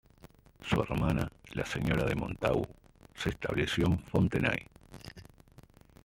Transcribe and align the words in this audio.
Su 0.63 0.81
hermana, 0.81 1.31
la 1.53 1.63
señora 1.63 2.05
de 2.05 2.15
Montagu, 2.15 2.65
se 3.13 3.29
estableció 3.29 3.85
en 3.85 3.99
Fontenay. 3.99 4.65